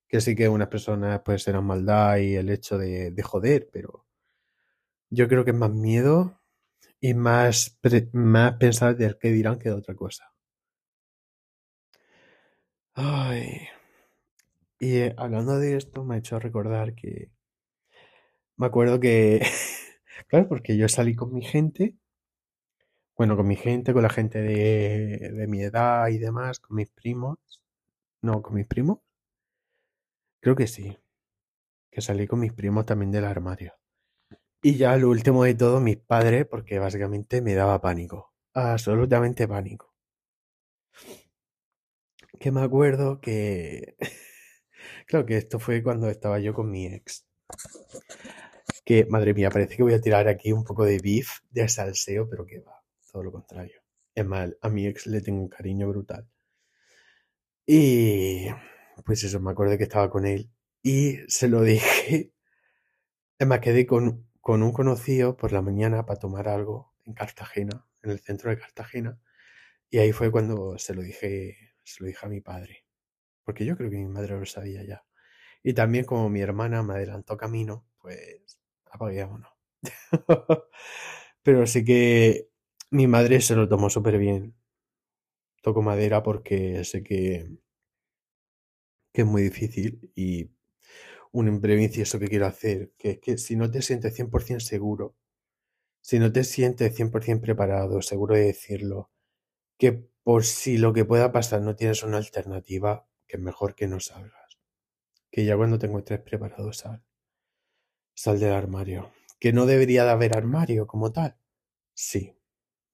Que 0.07 0.21
sí 0.21 0.35
que 0.35 0.49
unas 0.49 0.69
personas 0.69 1.21
pues 1.25 1.43
serán 1.43 1.65
maldad 1.65 2.17
y 2.17 2.35
el 2.35 2.49
hecho 2.49 2.77
de, 2.77 3.11
de 3.11 3.23
joder, 3.23 3.69
pero 3.73 4.05
yo 5.09 5.27
creo 5.27 5.45
que 5.45 5.51
es 5.51 5.57
más 5.57 5.71
miedo 5.71 6.41
y 7.01 7.13
más, 7.15 7.79
más 8.13 8.53
pensar 8.57 8.95
del 8.97 9.17
que 9.17 9.31
dirán 9.31 9.59
que 9.59 9.69
de 9.69 9.75
otra 9.75 9.95
cosa. 9.95 10.31
Ay. 12.93 13.67
Y 14.79 14.97
eh, 14.97 15.15
hablando 15.17 15.57
de 15.57 15.77
esto, 15.77 16.03
me 16.03 16.15
ha 16.15 16.17
hecho 16.19 16.39
recordar 16.39 16.95
que 16.95 17.31
me 18.59 18.67
acuerdo 18.67 18.99
que, 18.99 19.39
claro, 20.27 20.47
porque 20.49 20.77
yo 20.77 20.89
salí 20.89 21.15
con 21.15 21.33
mi 21.33 21.43
gente, 21.43 21.95
bueno, 23.17 23.37
con 23.37 23.47
mi 23.47 23.55
gente, 23.55 23.93
con 23.93 24.03
la 24.03 24.09
gente 24.09 24.41
de, 24.41 25.45
mi 25.47 25.61
edad 25.63 26.09
y 26.09 26.17
demás, 26.19 26.59
con 26.59 26.75
mis 26.75 26.89
primos, 26.89 27.37
no, 28.21 28.41
con 28.41 28.55
mis 28.55 28.67
primos, 28.67 28.99
creo 30.41 30.55
que 30.55 30.67
sí, 30.67 30.97
que 31.89 32.01
salí 32.01 32.27
con 32.27 32.39
mis 32.41 32.53
primos 32.53 32.85
también 32.85 33.11
del 33.11 33.25
armario. 33.25 33.73
Y 34.61 34.75
ya 34.77 34.97
lo 34.97 35.09
último 35.09 35.45
de 35.45 35.55
todo, 35.55 35.79
mis 35.79 35.97
padres, 35.97 36.45
porque 36.45 36.79
básicamente 36.79 37.41
me 37.41 37.55
daba 37.55 37.79
pánico, 37.81 38.33
absolutamente 38.53 39.47
pánico. 39.47 39.95
Que 42.39 42.51
me 42.51 42.61
acuerdo 42.61 43.21
que, 43.21 43.95
claro 45.07 45.25
que 45.25 45.37
esto 45.37 45.59
fue 45.59 45.81
cuando 45.83 46.09
estaba 46.09 46.39
yo 46.39 46.53
con 46.53 46.69
mi 46.69 46.87
ex. 46.87 47.25
Que, 48.89 49.05
madre 49.05 49.35
mía, 49.35 49.51
parece 49.51 49.77
que 49.77 49.83
voy 49.83 49.93
a 49.93 50.01
tirar 50.01 50.27
aquí 50.27 50.51
un 50.51 50.63
poco 50.63 50.83
de 50.83 50.97
beef, 50.97 51.41
de 51.51 51.69
salseo, 51.69 52.27
pero 52.27 52.47
que 52.47 52.59
va, 52.59 52.83
todo 53.11 53.21
lo 53.21 53.31
contrario. 53.31 53.83
Es 54.15 54.25
mal, 54.25 54.57
a 54.63 54.69
mi 54.69 54.87
ex 54.87 55.05
le 55.05 55.21
tengo 55.21 55.43
un 55.43 55.47
cariño 55.47 55.87
brutal. 55.87 56.27
Y 57.67 58.47
pues 59.05 59.23
eso, 59.23 59.39
me 59.39 59.51
acuerdo 59.51 59.77
que 59.77 59.83
estaba 59.83 60.09
con 60.09 60.25
él 60.25 60.49
y 60.81 61.19
se 61.27 61.47
lo 61.49 61.61
dije. 61.73 62.33
Es 63.37 63.45
más, 63.47 63.59
quedé 63.59 63.85
con, 63.85 64.27
con 64.41 64.63
un 64.63 64.73
conocido 64.73 65.37
por 65.37 65.51
la 65.51 65.61
mañana 65.61 66.07
para 66.07 66.19
tomar 66.19 66.47
algo 66.47 66.95
en 67.05 67.13
Cartagena, 67.13 67.85
en 68.01 68.09
el 68.09 68.19
centro 68.19 68.49
de 68.49 68.57
Cartagena. 68.57 69.19
Y 69.91 69.99
ahí 69.99 70.13
fue 70.13 70.31
cuando 70.31 70.79
se 70.79 70.95
lo 70.95 71.03
dije, 71.03 71.75
se 71.83 72.03
lo 72.03 72.07
dije 72.07 72.25
a 72.25 72.29
mi 72.29 72.41
padre. 72.41 72.85
Porque 73.43 73.65
yo 73.65 73.77
creo 73.77 73.91
que 73.91 73.97
mi 73.97 74.07
madre 74.07 74.39
lo 74.39 74.47
sabía 74.47 74.83
ya. 74.83 75.05
Y 75.61 75.73
también 75.73 76.05
como 76.05 76.27
mi 76.27 76.41
hermana 76.41 76.81
me 76.81 76.95
adelantó 76.95 77.37
camino, 77.37 77.85
pues 78.01 78.58
apague 78.91 79.21
vámonos. 79.23 79.51
Pero 81.43 81.67
sí 81.67 81.85
que 81.85 82.49
mi 82.91 83.07
madre 83.07 83.41
se 83.41 83.55
lo 83.55 83.69
tomó 83.69 83.89
súper 83.89 84.17
bien. 84.17 84.55
Toco 85.63 85.81
madera 85.81 86.21
porque 86.21 86.83
sé 86.83 87.01
que, 87.07 87.19
que 89.13 89.21
es 89.21 89.27
muy 89.27 89.41
difícil 89.43 90.11
y 90.15 90.49
un 91.31 91.47
imprevisto 91.47 92.01
eso 92.01 92.19
que 92.19 92.27
quiero 92.27 92.47
hacer, 92.47 92.93
que 92.97 93.11
es 93.11 93.19
que 93.19 93.37
si 93.37 93.55
no 93.55 93.69
te 93.71 93.81
sientes 93.81 94.15
100% 94.15 94.61
seguro, 94.65 95.15
si 96.01 96.19
no 96.19 96.31
te 96.31 96.43
sientes 96.43 96.95
100% 96.95 97.41
preparado, 97.41 98.01
seguro 98.01 98.35
de 98.35 98.45
decirlo, 98.45 99.11
que 99.77 100.05
por 100.23 100.45
si 100.45 100.77
lo 100.77 100.93
que 100.93 101.05
pueda 101.05 101.31
pasar 101.31 101.61
no 101.61 101.75
tienes 101.75 102.03
una 102.03 102.17
alternativa, 102.17 103.07
que 103.27 103.37
es 103.37 103.43
mejor 103.43 103.75
que 103.75 103.87
no 103.87 103.99
salgas. 103.99 104.59
Que 105.31 105.45
ya 105.45 105.57
cuando 105.57 105.79
te 105.79 105.87
encuentres 105.87 106.21
preparado 106.21 106.73
sal. 106.73 107.03
Sal 108.21 108.37
del 108.37 108.51
armario. 108.51 109.13
Que 109.39 109.53
no 109.53 109.65
debería 109.65 110.03
de 110.03 110.09
haber 110.09 110.35
armario 110.35 110.87
como 110.87 111.13
tal. 111.13 111.37
Sí, 111.93 112.35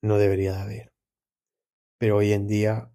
no 0.04 0.20
debería 0.20 0.54
de 0.54 0.62
haber. 0.62 0.94
Pero 1.98 2.18
hoy 2.18 2.32
en 2.32 2.46
día, 2.46 2.92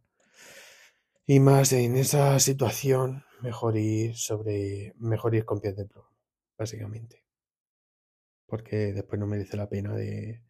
y 1.26 1.40
más 1.40 1.72
en 1.72 1.96
esa 1.96 2.38
situación, 2.38 3.24
mejor 3.42 3.76
ir 3.76 4.14
sobre, 4.14 4.94
mejor 4.98 5.34
ir 5.34 5.44
con 5.44 5.60
pies 5.60 5.76
de 5.76 5.86
plomo, 5.86 6.08
básicamente. 6.56 7.24
Porque 8.46 8.92
después 8.92 9.18
no 9.18 9.26
merece 9.26 9.56
la 9.56 9.68
pena 9.68 9.96
de... 9.96 10.40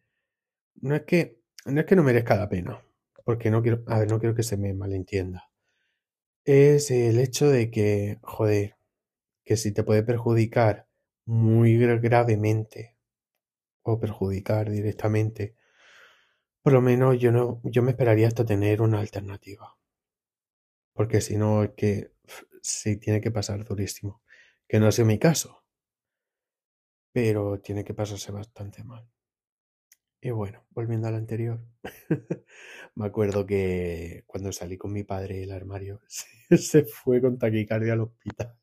No 0.81 0.95
es 0.95 1.01
que, 1.01 1.41
no 1.65 1.79
es 1.79 1.87
que 1.87 1.95
no 1.95 2.03
merezca 2.03 2.35
la 2.35 2.47
pena, 2.47 2.85
porque 3.25 3.49
no 3.49 3.63
quiero, 3.63 3.83
a 3.87 3.97
ver, 3.97 4.07
no 4.07 4.19
quiero 4.19 4.35
que 4.35 4.43
se 4.43 4.55
me 4.55 4.71
malentienda. 4.75 5.49
Es 6.45 6.91
el 6.91 7.17
hecho 7.17 7.49
de 7.49 7.71
que, 7.71 8.19
joder, 8.21 8.77
que 9.43 9.57
si 9.57 9.71
te 9.71 9.81
puede 9.81 10.03
perjudicar 10.03 10.90
muy 11.31 11.77
gravemente 11.77 12.97
o 13.83 13.99
perjudicar 13.99 14.69
directamente, 14.69 15.55
por 16.61 16.73
lo 16.73 16.81
menos 16.81 17.17
yo 17.19 17.31
no, 17.31 17.61
yo 17.63 17.81
me 17.83 17.91
esperaría 17.91 18.27
hasta 18.27 18.45
tener 18.45 18.81
una 18.81 18.99
alternativa. 18.99 19.77
Porque 20.93 21.21
si 21.21 21.37
no, 21.37 21.63
es 21.63 21.71
que 21.71 22.11
sí 22.61 22.97
tiene 22.97 23.21
que 23.21 23.31
pasar 23.31 23.63
durísimo. 23.63 24.21
Que 24.67 24.79
no 24.79 24.91
sea 24.91 25.05
mi 25.05 25.19
caso. 25.19 25.63
Pero 27.13 27.61
tiene 27.61 27.85
que 27.85 27.93
pasarse 27.93 28.31
bastante 28.33 28.83
mal. 28.83 29.09
Y 30.21 30.31
bueno, 30.31 30.65
volviendo 30.71 31.07
al 31.07 31.15
anterior, 31.15 31.61
me 32.95 33.05
acuerdo 33.05 33.45
que 33.45 34.23
cuando 34.27 34.51
salí 34.51 34.77
con 34.77 34.91
mi 34.91 35.03
padre 35.03 35.39
del 35.39 35.51
armario, 35.53 36.01
se 36.49 36.83
fue 36.83 37.21
con 37.21 37.39
taquicardia 37.39 37.93
al 37.93 38.01
hospital. 38.01 38.57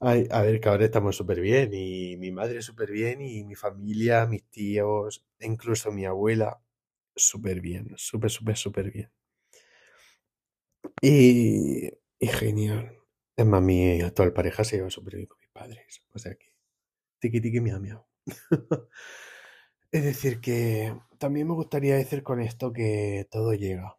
Ay, 0.00 0.28
a 0.30 0.42
ver, 0.42 0.60
que 0.60 0.68
ahora 0.68 0.84
estamos 0.84 1.16
súper 1.16 1.40
bien, 1.40 1.70
y 1.72 2.16
mi 2.16 2.30
madre 2.32 2.62
súper 2.62 2.90
bien, 2.92 3.20
y 3.22 3.44
mi 3.44 3.54
familia, 3.54 4.26
mis 4.26 4.44
tíos, 4.50 5.24
incluso 5.40 5.90
mi 5.92 6.04
abuela, 6.04 6.60
súper 7.16 7.60
bien, 7.60 7.92
súper, 7.96 8.30
súper, 8.30 8.56
súper 8.56 8.90
bien. 8.92 9.10
Y, 11.00 11.88
y 12.18 12.26
genial. 12.26 12.96
Es 13.36 13.46
más, 13.46 13.62
mi 13.62 14.00
actual 14.00 14.32
pareja 14.32 14.64
se 14.64 14.76
lleva 14.76 14.90
súper 14.90 15.16
bien 15.16 15.26
con 15.26 15.38
mis 15.40 15.50
padres. 15.50 16.02
O 16.12 16.18
sea 16.18 16.34
que, 16.34 16.46
tiki 17.20 17.40
tiki 17.42 17.60
miau 17.62 17.80
miau. 17.80 18.06
Es 19.92 20.04
decir, 20.04 20.40
que 20.42 20.94
también 21.18 21.48
me 21.48 21.54
gustaría 21.54 21.96
decir 21.96 22.22
con 22.22 22.38
esto 22.40 22.70
que 22.72 23.26
todo 23.30 23.54
llega. 23.54 23.96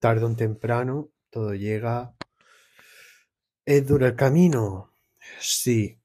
Tarde 0.00 0.24
o 0.26 0.36
temprano, 0.36 1.10
todo 1.30 1.54
llega. 1.54 2.14
¿Es 3.66 3.84
duro 3.88 4.06
el 4.06 4.14
camino? 4.14 4.91
Sí. 5.40 5.98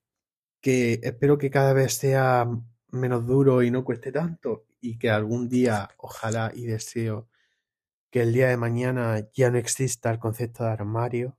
Que 0.62 1.00
espero 1.04 1.38
que 1.38 1.50
cada 1.50 1.74
vez 1.74 1.94
sea 1.94 2.48
menos 2.92 3.26
duro 3.28 3.64
y 3.64 3.72
no 3.72 3.84
cueste 3.84 4.12
tanto. 4.12 4.66
Y 4.82 4.98
que 4.98 5.10
algún 5.10 5.50
día, 5.50 5.90
ojalá 5.98 6.52
y 6.54 6.66
deseo, 6.66 7.30
que 8.12 8.22
el 8.22 8.34
día 8.34 8.50
de 8.50 8.58
mañana 8.58 9.28
ya 9.34 9.50
no 9.52 9.58
exista 9.58 10.12
el 10.12 10.20
concepto 10.20 10.64
de 10.64 10.72
armario. 10.72 11.38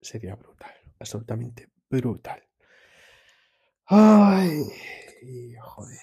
Sería 0.00 0.36
brutal. 0.36 0.72
Absolutamente 0.98 1.68
brutal. 1.88 2.42
Ay, 3.86 4.64
joder. 5.60 5.98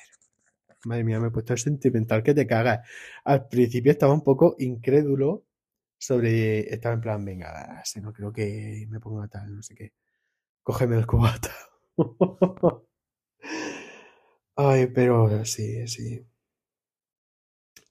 Madre 0.86 1.04
mía, 1.04 1.20
me 1.20 1.28
he 1.28 1.32
puesto 1.32 1.56
sentimental 1.58 2.24
que 2.24 2.34
te 2.34 2.46
cagas. 2.48 2.88
Al 3.24 3.48
principio 3.48 3.92
estaba 3.92 4.14
un 4.14 4.24
poco 4.24 4.56
incrédulo 4.60 5.46
sobre. 5.98 6.74
Estaba 6.74 6.96
en 6.96 7.02
plan, 7.02 7.26
venga, 7.26 7.82
si 7.86 8.02
no 8.02 8.14
creo 8.14 8.32
que 8.32 8.86
me 8.90 9.00
ponga 9.00 9.28
tal, 9.28 9.56
no 9.56 9.62
sé 9.62 9.76
qué. 9.76 9.94
Cógeme 10.68 10.98
el 10.98 11.08
cubata. 11.08 11.56
Ay, 14.58 14.88
pero 14.88 15.46
sí, 15.46 15.88
sí. 15.88 16.28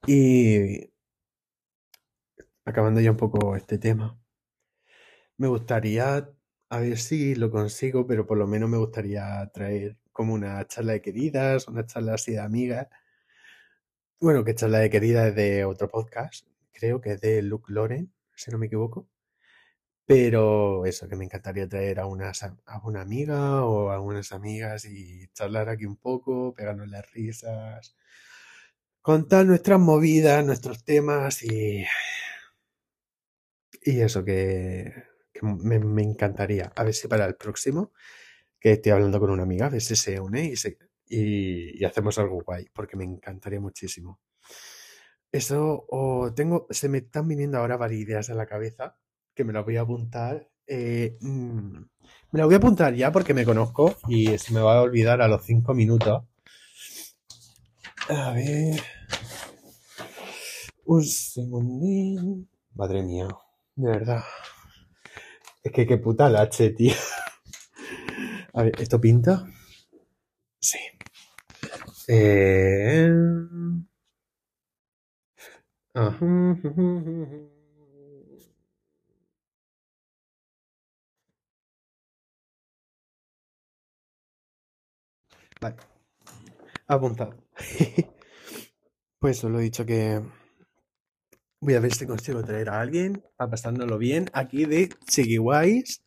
Y 0.06 0.92
acabando 2.66 3.00
ya 3.00 3.12
un 3.12 3.16
poco 3.16 3.56
este 3.56 3.78
tema, 3.78 4.20
me 5.38 5.48
gustaría, 5.48 6.30
a 6.68 6.78
ver 6.78 6.98
si 6.98 7.34
lo 7.34 7.50
consigo, 7.50 8.06
pero 8.06 8.26
por 8.26 8.36
lo 8.36 8.46
menos 8.46 8.68
me 8.68 8.76
gustaría 8.76 9.50
traer 9.54 9.96
como 10.12 10.34
una 10.34 10.66
charla 10.66 10.92
de 10.92 11.00
queridas, 11.00 11.68
una 11.68 11.86
charla 11.86 12.12
así 12.12 12.32
de 12.32 12.40
amigas. 12.40 12.88
Bueno, 14.20 14.44
que 14.44 14.54
charla 14.54 14.80
de 14.80 14.90
queridas 14.90 15.28
es 15.28 15.34
de 15.34 15.64
otro 15.64 15.88
podcast, 15.88 16.46
creo 16.72 17.00
que 17.00 17.12
es 17.12 17.22
de 17.22 17.40
Luke 17.40 17.72
Loren, 17.72 18.12
si 18.34 18.50
no 18.50 18.58
me 18.58 18.66
equivoco. 18.66 19.08
Pero 20.07 20.87
eso, 20.87 21.09
que 21.09 21.16
me 21.16 21.25
encantaría 21.25 21.69
traer 21.69 21.99
a, 22.01 22.07
unas, 22.07 22.42
a 22.45 22.81
una 22.85 23.01
amiga 23.03 23.64
o 23.64 23.90
a 23.90 24.01
unas 24.01 24.33
amigas 24.33 24.85
y 24.85 25.27
charlar 25.35 25.69
aquí 25.69 25.85
un 25.85 25.97
poco, 25.97 26.55
pegarnos 26.55 26.88
las 26.88 27.11
risas, 27.12 27.97
contar 29.03 29.47
nuestras 29.47 29.81
movidas, 29.81 30.45
nuestros 30.45 30.85
temas 30.85 31.42
y, 31.42 31.85
y 33.83 34.01
eso 34.01 34.25
que, 34.25 34.92
me, 35.42 35.79
me 35.81 36.03
encantaría. 36.03 36.73
A 36.77 36.85
ver 36.85 36.95
si 36.95 37.09
para 37.09 37.27
el 37.27 37.37
próximo 37.37 37.92
que 38.61 38.73
estoy 38.73 38.92
hablando 38.92 39.21
con 39.21 39.31
una 39.31 39.45
amiga, 39.45 39.66
a 39.66 39.71
ver 39.71 39.83
si 39.83 39.97
se 39.97 40.21
une 40.21 40.45
y, 40.45 40.57
se, 40.57 40.79
y, 41.09 41.85
hacemos 41.85 42.19
algo 42.19 42.42
guay, 42.42 42.66
porque 42.75 42.97
me 42.97 43.05
encantaría 43.05 43.61
muchísimo. 43.61 44.21
Eso, 45.33 45.87
o 45.88 46.33
tengo, 46.35 46.66
se 46.71 46.88
me 46.88 46.99
están 46.99 47.29
viniendo 47.29 47.59
ahora 47.59 47.77
varias 47.77 48.01
ideas 48.03 48.31
a 48.31 48.35
la 48.35 48.47
cabeza 48.47 48.97
que 49.37 49.44
me 49.44 49.53
las 49.53 49.64
voy 49.64 49.77
a 49.77 49.83
apuntar. 49.83 50.49
Eh, 50.66 51.16
mm, 51.20 51.79
me 52.33 52.38
las 52.38 52.46
voy 52.46 52.55
a 52.55 52.59
apuntar 52.59 52.94
ya 52.94 53.12
porque 53.12 53.35
me 53.35 53.44
conozco 53.44 53.94
y 54.09 54.37
se 54.38 54.53
me 54.53 54.61
va 54.61 54.79
a 54.79 54.83
olvidar 54.83 55.20
a 55.20 55.29
los 55.29 55.44
cinco 55.44 55.75
minutos. 55.75 56.25
A 58.09 58.33
ver. 58.33 58.81
Un 60.87 61.05
segundín. 61.05 62.49
Madre 62.75 63.03
mía, 63.03 63.29
de 63.77 63.90
verdad. 63.90 64.25
Es 65.62 65.72
que 65.72 65.87
qué 65.87 65.99
puta 65.99 66.29
lache, 66.29 66.70
tío. 66.70 66.94
A 68.55 68.62
ver, 68.62 68.81
¿esto 68.81 69.01
pinta? 69.01 69.46
Sí. 70.59 70.79
Eh... 72.09 73.11
Apuntado. 86.87 87.37
pues 89.18 89.42
os 89.42 89.50
lo 89.50 89.59
he 89.59 89.62
dicho 89.62 89.85
que 89.87 90.22
voy 91.61 91.74
a 91.74 91.81
ver 91.81 91.94
si 91.94 92.07
consigo 92.07 92.44
traer 92.44 92.68
a 92.68 92.81
alguien 92.81 93.24
a 93.38 93.48
pasándolo 93.48 93.98
bien 93.98 94.31
aquí 94.33 94.66
de 94.66 94.88
Chiquiwais 95.09 96.05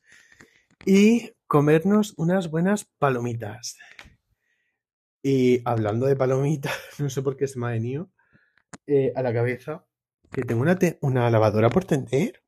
y 0.86 1.34
comernos 1.48 2.14
unas 2.18 2.50
buenas 2.50 2.86
palomitas. 2.98 3.78
Y 5.22 5.62
hablando 5.66 6.06
de 6.06 6.16
palomitas, 6.16 6.74
no 7.00 7.10
sé 7.10 7.22
por 7.22 7.36
qué 7.36 7.48
se 7.48 7.60
me 7.60 7.68
ha 7.68 7.72
venido 7.72 8.10
eh, 8.88 9.12
a 9.16 9.22
la 9.22 9.34
cabeza 9.34 9.86
que 10.32 10.44
tengo 10.44 10.62
una, 10.62 10.78
una 11.02 11.30
lavadora 11.30 11.70
por 11.70 11.86
tender, 11.86 12.44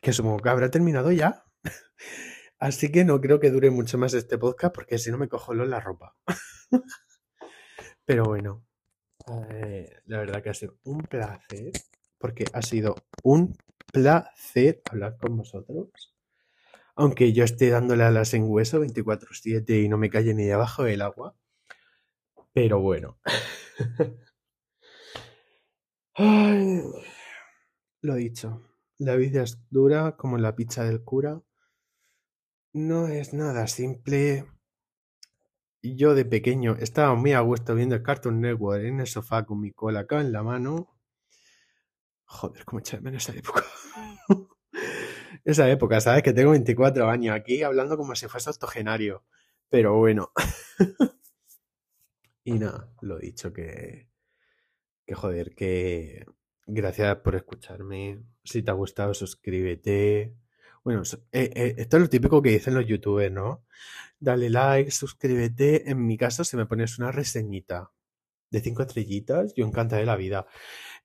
que 0.00 0.12
supongo 0.12 0.38
que 0.38 0.48
habrá 0.48 0.70
terminado 0.70 1.12
ya. 1.12 1.44
Así 2.62 2.92
que 2.92 3.04
no 3.04 3.20
creo 3.20 3.40
que 3.40 3.50
dure 3.50 3.72
mucho 3.72 3.98
más 3.98 4.14
este 4.14 4.38
podcast 4.38 4.72
porque 4.72 4.96
si 4.96 5.10
no 5.10 5.18
me 5.18 5.28
cojo 5.28 5.52
la 5.52 5.80
ropa. 5.80 6.14
Pero 8.04 8.22
bueno, 8.22 8.64
eh, 9.50 9.90
la 10.06 10.18
verdad 10.18 10.44
que 10.44 10.50
ha 10.50 10.54
sido 10.54 10.78
un 10.84 11.02
placer, 11.02 11.72
porque 12.18 12.44
ha 12.52 12.62
sido 12.62 12.94
un 13.24 13.56
placer 13.92 14.80
hablar 14.88 15.16
con 15.16 15.38
vosotros. 15.38 16.14
Aunque 16.94 17.32
yo 17.32 17.42
esté 17.42 17.68
dándole 17.70 18.04
alas 18.04 18.32
en 18.32 18.44
hueso 18.48 18.78
24/7 18.78 19.82
y 19.82 19.88
no 19.88 19.98
me 19.98 20.08
calle 20.08 20.32
ni 20.32 20.44
debajo 20.44 20.84
del 20.84 21.02
agua. 21.02 21.34
Pero 22.52 22.78
bueno. 22.78 23.18
Lo 28.02 28.14
dicho. 28.14 28.62
La 28.98 29.16
vida 29.16 29.42
es 29.42 29.58
dura 29.68 30.16
como 30.16 30.38
la 30.38 30.54
pizza 30.54 30.84
del 30.84 31.02
cura. 31.02 31.42
No 32.74 33.06
es 33.06 33.34
nada 33.34 33.66
simple. 33.66 34.46
Yo 35.82 36.14
de 36.14 36.24
pequeño 36.24 36.76
estaba 36.76 37.14
muy 37.14 37.32
a 37.32 37.40
gusto 37.40 37.74
viendo 37.74 37.94
el 37.94 38.02
Cartoon 38.02 38.40
Network 38.40 38.82
en 38.84 39.00
el 39.00 39.06
sofá 39.06 39.44
con 39.44 39.60
mi 39.60 39.72
cola 39.72 40.00
acá 40.00 40.22
en 40.22 40.32
la 40.32 40.42
mano. 40.42 40.98
Joder, 42.24 42.64
cómo 42.64 42.78
echarme 42.80 43.10
en 43.10 43.16
esa 43.16 43.34
época. 43.34 43.64
esa 45.44 45.68
época, 45.70 46.00
¿sabes? 46.00 46.22
Que 46.22 46.32
tengo 46.32 46.52
24 46.52 47.10
años 47.10 47.36
aquí 47.36 47.62
hablando 47.62 47.98
como 47.98 48.14
si 48.14 48.26
fuese 48.26 48.48
octogenario. 48.48 49.22
Pero 49.68 49.98
bueno. 49.98 50.32
y 52.44 52.52
nada, 52.52 52.90
lo 53.02 53.18
dicho 53.18 53.52
que... 53.52 54.08
Que 55.04 55.14
joder, 55.14 55.54
que... 55.54 56.24
Gracias 56.66 57.16
por 57.18 57.34
escucharme. 57.34 58.24
Si 58.44 58.62
te 58.62 58.70
ha 58.70 58.74
gustado, 58.74 59.12
suscríbete. 59.12 60.34
Bueno, 60.84 61.02
eh, 61.30 61.50
eh, 61.54 61.74
esto 61.78 61.96
es 61.96 62.02
lo 62.02 62.08
típico 62.08 62.42
que 62.42 62.50
dicen 62.50 62.74
los 62.74 62.86
youtubers, 62.86 63.32
¿no? 63.32 63.64
Dale 64.18 64.50
like, 64.50 64.90
suscríbete. 64.90 65.88
En 65.90 66.04
mi 66.06 66.16
caso, 66.16 66.42
si 66.44 66.56
me 66.56 66.66
pones 66.66 66.98
una 66.98 67.12
reseñita 67.12 67.92
de 68.50 68.60
cinco 68.60 68.82
estrellitas, 68.82 69.54
yo 69.54 69.64
encantaré 69.64 70.04
la 70.06 70.16
vida. 70.16 70.46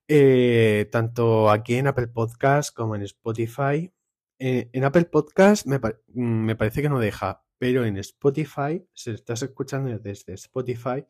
Eh, 0.08 0.90
tanto 0.92 1.52
aquí 1.52 1.76
en 1.76 1.88
Apple 1.88 2.08
Podcast 2.08 2.74
como 2.76 2.96
en 2.96 3.04
Spotify. 3.04 3.92
en 4.40 4.84
Apple 4.84 5.06
Podcast 5.06 5.66
me, 5.68 5.80
me, 6.14 6.56
parece 6.56 6.82
que 6.82 6.90
no 6.90 7.00
deja, 7.00 7.44
pero 7.58 7.86
en 7.86 7.98
Spotify, 7.98 8.86
si 8.94 9.12
estás 9.12 9.44
escuchando 9.44 9.98
desde 10.00 10.34
Spotify, 10.34 11.06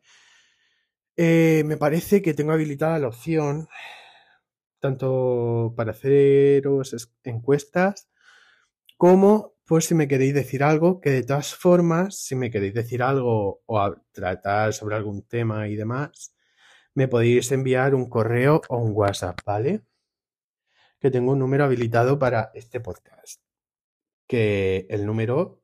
me 1.16 1.76
parece 1.78 2.22
que 2.22 2.34
tengo 2.34 2.52
habilitada 2.52 2.98
la 2.98 3.08
opción 3.08 3.68
tanto 4.80 5.74
para 5.76 5.92
haceros 5.92 7.10
encuestas 7.24 8.08
como 8.98 9.54
por 9.66 9.82
si 9.82 9.94
me 9.94 10.08
queréis 10.08 10.34
decir 10.34 10.62
algo, 10.62 11.00
que 11.00 11.10
de 11.10 11.22
todas 11.22 11.54
formas, 11.54 12.18
si 12.18 12.34
me 12.36 12.50
queréis 12.50 12.74
decir 12.74 13.02
algo 13.02 13.62
o 13.66 13.96
tratar 14.12 14.74
sobre 14.74 14.96
algún 14.96 15.22
tema 15.22 15.68
y 15.68 15.76
demás, 15.76 16.34
me 16.94 17.08
podéis 17.08 17.52
enviar 17.52 17.94
un 17.94 18.08
correo 18.10 18.60
o 18.68 18.78
un 18.78 18.92
WhatsApp, 18.94 19.40
¿vale? 19.46 19.82
Que 21.00 21.10
tengo 21.10 21.32
un 21.32 21.38
número 21.38 21.64
habilitado 21.64 22.18
para 22.18 22.50
este 22.54 22.80
podcast. 22.80 23.40
Que 24.26 24.86
el 24.90 25.06
número 25.06 25.62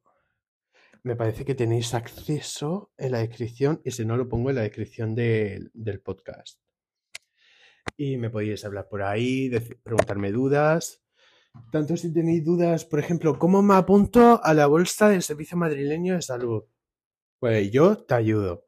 me 1.03 1.17
parece 1.17 1.45
que 1.45 1.55
tenéis 1.55 1.93
acceso 1.95 2.93
en 2.97 3.13
la 3.13 3.19
descripción 3.19 3.81
y 3.85 3.91
si 3.91 4.05
no 4.07 4.17
lo 4.17 4.29
pongo 4.29 4.51
en 4.51 4.57
la 4.57 4.63
descripción 4.63 5.15
del 5.15 6.01
podcast 6.03 6.61
y 7.97 8.17
me 8.17 8.31
podéis 8.31 8.65
hablar 8.65 8.89
por 8.89 9.03
ahí, 9.03 9.51
preguntarme 9.83 10.33
dudas. 10.33 11.04
Tanto 11.71 11.97
si 11.97 12.13
tenéis 12.13 12.45
dudas, 12.45 12.85
por 12.85 13.01
ejemplo, 13.01 13.39
¿cómo 13.39 13.63
me 13.63 13.75
apunto 13.75 14.41
a 14.43 14.55
la 14.55 14.67
bolsa 14.67 15.09
del 15.09 15.23
Servicio 15.23 15.57
Madrileño 15.57 16.15
de 16.15 16.23
Salud? 16.23 16.65
Pues 17.39 17.71
yo 17.73 17.97
te 17.97 18.15
ayudo. 18.15 18.67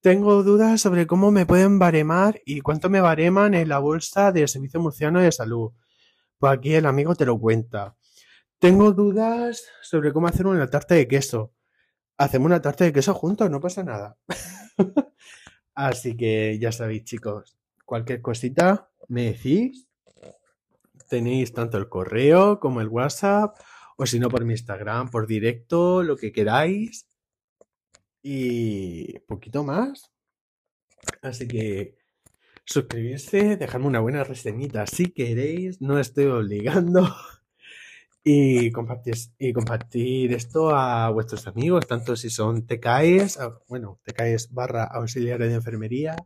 Tengo 0.00 0.42
dudas 0.42 0.80
sobre 0.80 1.06
cómo 1.06 1.30
me 1.30 1.46
pueden 1.46 1.78
baremar 1.78 2.40
y 2.44 2.60
cuánto 2.60 2.88
me 2.88 3.00
bareman 3.00 3.54
en 3.54 3.68
la 3.68 3.78
bolsa 3.78 4.32
del 4.32 4.48
Servicio 4.48 4.80
Murciano 4.80 5.20
de 5.20 5.30
Salud. 5.30 5.72
Pues 6.38 6.52
aquí 6.54 6.74
el 6.74 6.86
amigo 6.86 7.14
te 7.14 7.26
lo 7.26 7.38
cuenta. 7.38 7.96
Tengo 8.58 8.92
dudas 8.92 9.64
sobre 9.82 10.12
cómo 10.12 10.26
hacer 10.26 10.46
una 10.46 10.68
tarta 10.68 10.94
de 10.94 11.06
queso. 11.06 11.52
Hacemos 12.16 12.46
una 12.46 12.62
tarta 12.62 12.84
de 12.84 12.92
queso 12.92 13.14
juntos, 13.14 13.50
no 13.50 13.60
pasa 13.60 13.82
nada. 13.82 14.16
Así 15.74 16.16
que 16.16 16.58
ya 16.58 16.72
sabéis, 16.72 17.04
chicos, 17.04 17.58
cualquier 17.84 18.22
cosita 18.22 18.90
me 19.08 19.32
decís. 19.32 19.89
Tenéis 21.10 21.52
tanto 21.52 21.76
el 21.76 21.88
correo 21.88 22.60
como 22.60 22.80
el 22.80 22.86
WhatsApp, 22.86 23.58
o 23.96 24.06
si 24.06 24.20
no 24.20 24.28
por 24.28 24.44
mi 24.44 24.52
Instagram, 24.54 25.10
por 25.10 25.26
directo, 25.26 26.04
lo 26.04 26.16
que 26.16 26.30
queráis. 26.30 27.08
Y 28.22 29.18
poquito 29.20 29.64
más. 29.64 30.12
Así 31.20 31.48
que 31.48 31.96
suscribirse, 32.64 33.56
dejarme 33.56 33.88
una 33.88 33.98
buena 33.98 34.22
reseñita 34.22 34.86
si 34.86 35.10
queréis, 35.12 35.80
no 35.80 35.98
estoy 35.98 36.26
obligando. 36.26 37.02
Y 38.22 38.70
compartir, 38.70 39.14
y 39.38 39.54
compartir 39.54 40.34
esto 40.34 40.76
a 40.76 41.08
vuestros 41.08 41.46
amigos, 41.46 41.86
tanto 41.86 42.16
si 42.16 42.28
son 42.28 42.66
TKEs, 42.66 43.38
bueno, 43.66 43.98
TKEs 44.04 44.52
barra 44.52 44.84
auxiliares 44.84 45.48
de 45.48 45.54
enfermería, 45.54 46.16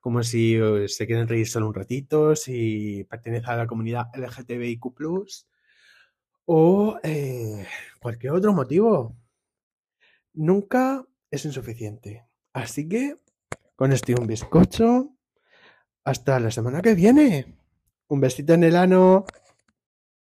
como 0.00 0.22
si 0.22 0.56
eh, 0.56 0.88
se 0.88 1.06
quieren 1.06 1.28
reír 1.28 1.46
solo 1.46 1.68
un 1.68 1.74
ratito, 1.74 2.34
si 2.34 3.04
pertenece 3.04 3.50
a 3.50 3.56
la 3.56 3.66
comunidad 3.66 4.06
LGTBIQ, 4.14 4.86
o 6.46 6.98
eh, 7.02 7.66
cualquier 8.00 8.32
otro 8.32 8.52
motivo. 8.52 9.16
Nunca 10.32 11.06
es 11.30 11.44
insuficiente. 11.44 12.26
Así 12.52 12.88
que, 12.88 13.16
con 13.76 13.92
este 13.92 14.14
un 14.18 14.26
bizcocho, 14.26 15.14
hasta 16.04 16.40
la 16.40 16.50
semana 16.50 16.82
que 16.82 16.94
viene. 16.94 17.54
Un 18.08 18.20
besito 18.20 18.54
en 18.54 18.64
el 18.64 18.76
ano. 18.76 19.26